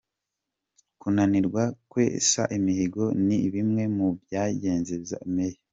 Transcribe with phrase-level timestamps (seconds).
[0.99, 5.59] Kunanirwa kwesa imihigo ni bimwe mu byeguza ba Meya.